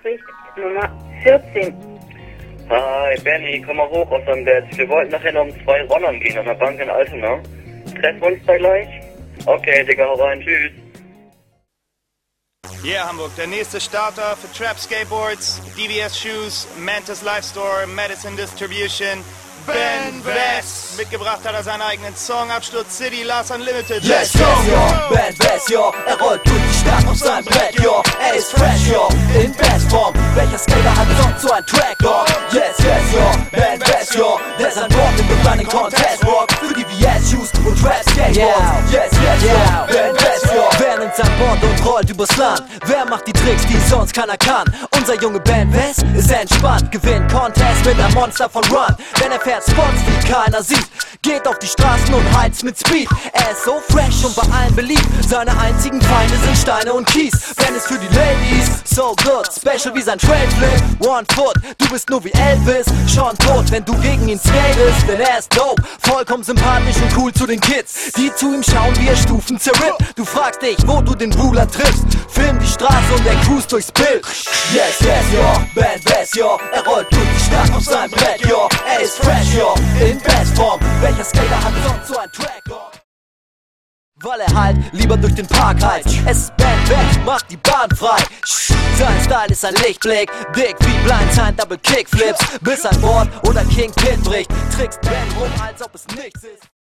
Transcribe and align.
Nachricht 0.00 0.24
Nummer 0.56 0.90
14. 1.22 1.74
Hi, 2.70 3.20
Benny, 3.22 3.62
komm 3.66 3.76
mal 3.76 3.88
hoch 3.88 4.10
aus 4.10 4.24
deinem 4.24 4.44
Bett. 4.44 4.64
Wir 4.76 4.88
wollten 4.88 5.10
nachher 5.10 5.32
noch 5.32 5.42
um 5.42 5.64
zwei 5.64 5.82
Rollern 5.84 6.18
gehen 6.20 6.38
an 6.38 6.46
der 6.46 6.54
Bank 6.54 6.80
in 6.80 6.88
Altona. 6.88 7.40
Treffen 8.00 8.20
wir 8.20 8.28
uns 8.28 8.46
da 8.46 8.56
gleich? 8.56 8.88
Okay, 9.46 9.84
Digga, 9.84 10.04
hau 10.06 10.14
rein, 10.14 10.40
tschüss. 10.40 10.70
Yeah, 12.82 13.06
Hamburg, 13.06 13.34
der 13.36 13.46
nächste 13.46 13.78
Starter 13.78 14.36
für 14.36 14.50
Trap 14.56 14.78
Skateboards, 14.78 15.60
DVS 15.76 16.18
Shoes, 16.18 16.66
Mantis 16.78 17.20
Life 17.22 17.42
Store, 17.42 17.86
Medicine 17.86 18.36
Distribution, 18.36 19.22
Ben 19.66 20.24
West. 20.24 20.96
Mitgebracht 20.96 21.40
hat 21.44 21.54
er 21.54 21.62
seinen 21.62 21.82
eigenen 21.82 22.16
Song, 22.16 22.50
Absturz 22.50 22.96
City, 22.96 23.22
Last 23.22 23.50
Unlimited. 23.50 24.02
Let's 24.04 24.32
go, 24.32 24.40
yo, 24.40 25.14
Ben 25.14 25.38
West, 25.40 25.68
yo, 25.68 25.92
er 26.06 26.18
rollt 26.18 26.40
durch 26.46 26.56
die 26.56 26.78
Stadt 26.78 27.06
auf 27.06 27.16
seinem 27.16 27.44
Brett, 27.44 27.78
yo, 27.80 27.99
ist 28.40 28.52
fresh, 28.52 28.88
yo, 28.88 29.06
in 29.38 29.52
Bestform, 29.52 30.14
welcher 30.34 30.58
Skater 30.58 30.96
hat 30.96 31.06
sonst 31.22 31.42
so 31.42 31.52
ein 31.52 31.66
Track, 31.66 31.96
yo, 32.02 32.24
yes, 32.52 32.78
yes, 32.78 33.12
yo, 33.12 33.30
Ben 33.52 33.80
West, 33.80 34.14
yo, 34.14 34.40
der 34.58 34.70
sein 34.70 34.90
Wort 34.94 35.12
im 35.18 35.46
Running 35.46 35.68
Contest, 35.68 36.24
Rock, 36.24 36.50
für 36.52 36.72
DVS 36.72 37.30
Shoes 37.30 37.50
und 37.66 37.78
Trap 37.78 38.02
Skateboards, 38.10 38.92
yes, 38.92 39.10
yes, 39.12 39.42
yo, 39.42 39.92
Ben 39.92 40.14
West, 40.14 40.46
yo, 40.54 40.69
nimmt 41.10 41.16
sein 41.16 41.38
Board 41.38 41.62
und 41.62 41.86
rollt 41.86 42.10
übers 42.10 42.36
Land, 42.36 42.62
wer 42.86 43.04
macht 43.06 43.26
die 43.26 43.32
Tricks, 43.32 43.66
die 43.66 43.78
sonst 43.88 44.14
keiner 44.14 44.36
kann, 44.36 44.64
unser 44.96 45.20
junge 45.20 45.40
Ben 45.40 45.72
West 45.72 46.04
ist 46.14 46.30
entspannt, 46.30 46.90
gewinnt 46.92 47.30
Contest 47.32 47.84
mit 47.84 47.98
einem 47.98 48.14
Monster 48.14 48.48
von 48.48 48.62
Run, 48.64 48.94
denn 49.20 49.32
er 49.32 49.40
fährt 49.40 49.62
Spots, 49.62 50.00
die 50.06 50.32
keiner 50.32 50.62
sieht, 50.62 50.86
geht 51.22 51.46
auf 51.46 51.58
die 51.58 51.66
Straßen 51.66 52.12
und 52.14 52.38
heizt 52.38 52.64
mit 52.64 52.78
Speed, 52.78 53.08
er 53.32 53.50
ist 53.52 53.64
so 53.64 53.80
fresh 53.88 54.24
und 54.24 54.36
bei 54.36 54.42
allen 54.56 54.74
beliebt, 54.74 55.06
seine 55.28 55.56
einzigen 55.58 56.00
Feinde 56.00 56.36
sind 56.36 56.56
Steine 56.56 56.92
und 56.92 57.06
Kies, 57.06 57.54
Ben 57.56 57.74
ist 57.74 57.86
für 57.86 57.98
die 57.98 58.14
Ladies, 58.14 58.70
so 58.84 59.14
good, 59.24 59.48
special 59.54 59.94
wie 59.94 60.02
sein 60.02 60.18
Trailflip, 60.18 61.06
One 61.06 61.26
Foot, 61.34 61.54
du 61.78 61.88
bist 61.90 62.08
nur 62.10 62.22
wie 62.24 62.32
Elvis, 62.32 62.86
schon 63.12 63.36
tot, 63.38 63.70
wenn 63.70 63.84
du 63.84 63.94
gegen 64.00 64.28
ihn 64.28 64.38
skatest, 64.38 65.08
denn 65.08 65.20
er 65.20 65.38
ist 65.38 65.56
dope, 65.56 65.82
vollkommen 66.00 66.44
sympathisch 66.44 66.96
und 66.96 67.16
cool 67.16 67.32
zu 67.32 67.46
den 67.46 67.60
Kids, 67.60 68.12
die 68.16 68.32
zu 68.34 68.54
ihm 68.54 68.62
schauen, 68.62 68.96
wie 68.98 69.08
er 69.08 69.16
Stufen 69.16 69.58
zerrippt, 69.58 70.02
du 70.16 70.24
fragst 70.24 70.62
dich, 70.62 70.76
wo 70.86 70.99
du 71.00 71.14
den 71.14 71.30
Bruder 71.30 71.68
triffst, 71.68 72.04
film 72.28 72.58
die 72.58 72.66
Straße 72.66 73.14
und 73.16 73.26
er 73.26 73.36
cruist 73.42 73.70
durchs 73.72 73.92
Bild, 73.92 74.24
yes, 74.72 75.00
yes, 75.00 75.24
yo, 75.32 75.62
Ben 75.74 76.00
West, 76.04 76.36
yo, 76.36 76.58
er 76.72 76.84
rollt 76.86 77.06
durch 77.10 77.28
die 77.36 77.44
Stadt 77.44 77.74
auf 77.74 77.84
seinem 77.84 78.10
Brett, 78.10 78.40
yo, 78.46 78.68
er 78.86 79.00
ist 79.00 79.16
fresh, 79.18 79.54
yo, 79.54 79.74
in 80.00 80.20
Bestform, 80.20 80.80
welcher 81.00 81.24
Skater 81.24 81.64
hat 81.64 81.72
sonst 81.86 82.08
so 82.08 82.18
ein 82.18 82.30
Track, 82.32 82.62
yo? 82.68 82.76
Weil 84.22 84.40
er 84.40 84.54
halt 84.54 84.76
lieber 84.92 85.16
durch 85.16 85.34
den 85.34 85.46
Park 85.46 85.82
heizt. 85.82 86.14
Es 86.26 86.38
ist 86.38 86.56
Ben 86.58 86.90
West, 86.90 87.20
macht 87.24 87.50
die 87.50 87.56
Bahn 87.56 87.88
frei. 87.96 88.22
Sein 88.98 89.18
Style 89.24 89.46
ist 89.48 89.64
ein 89.64 89.74
Lichtblick, 89.76 90.30
dick 90.54 90.76
wie 90.80 91.04
Blindside 91.06 91.54
Double 91.56 91.78
Kickflips. 91.78 92.38
Bis 92.60 92.84
ein 92.84 93.00
Board 93.00 93.30
oder 93.48 93.64
King 93.64 93.90
Pin 93.92 94.20
bricht, 94.22 94.50
trickst 94.76 95.00
Ben 95.00 95.38
rum, 95.38 95.50
als 95.62 95.80
ob 95.82 95.94
es 95.94 96.06
nichts 96.14 96.44
ist. 96.44 96.79